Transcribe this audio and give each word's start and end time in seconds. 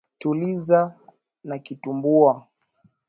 Tuliza 0.17 0.99
na 1.43 1.57
kitumbua. 1.59 2.47